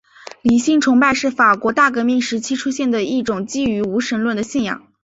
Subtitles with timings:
[0.41, 4.87] 理性崇拜是法国大革命时期出现的一种基于无神论的信仰。